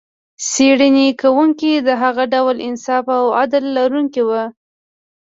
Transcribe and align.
څېړنې 0.49 1.07
کوونکي 1.21 1.71
د 1.87 1.89
هغه 2.01 2.23
ډول 2.33 2.57
انصاف 2.67 3.05
او 3.17 3.25
عدل 3.39 3.63
لرونکي 3.77 4.21
و. 4.25 4.29